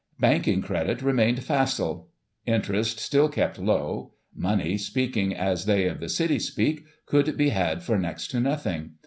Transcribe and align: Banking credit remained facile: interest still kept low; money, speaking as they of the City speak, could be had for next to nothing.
Banking 0.19 0.63
credit 0.63 1.03
remained 1.03 1.43
facile: 1.43 2.09
interest 2.47 2.97
still 2.97 3.29
kept 3.29 3.59
low; 3.59 4.13
money, 4.35 4.75
speaking 4.75 5.35
as 5.35 5.65
they 5.67 5.85
of 5.85 5.99
the 5.99 6.09
City 6.09 6.39
speak, 6.39 6.83
could 7.05 7.37
be 7.37 7.49
had 7.49 7.83
for 7.83 7.99
next 7.99 8.29
to 8.31 8.39
nothing. 8.39 8.93